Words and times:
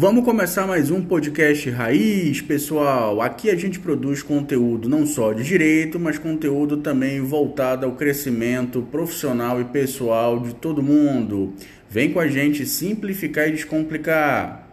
Vamos 0.00 0.24
começar 0.24 0.64
mais 0.64 0.92
um 0.92 1.02
podcast 1.02 1.68
raiz, 1.70 2.40
pessoal. 2.40 3.20
Aqui 3.20 3.50
a 3.50 3.56
gente 3.56 3.80
produz 3.80 4.22
conteúdo 4.22 4.88
não 4.88 5.04
só 5.04 5.32
de 5.32 5.42
direito, 5.42 5.98
mas 5.98 6.16
conteúdo 6.16 6.76
também 6.76 7.20
voltado 7.20 7.84
ao 7.84 7.96
crescimento 7.96 8.80
profissional 8.92 9.60
e 9.60 9.64
pessoal 9.64 10.38
de 10.38 10.54
todo 10.54 10.84
mundo. 10.84 11.52
Vem 11.90 12.12
com 12.12 12.20
a 12.20 12.28
gente 12.28 12.64
simplificar 12.64 13.48
e 13.48 13.50
descomplicar. 13.50 14.67